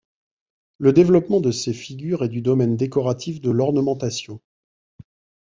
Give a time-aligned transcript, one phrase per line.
[0.79, 4.41] Le développement de ces figures est du domaine décoratif de l'ornementation.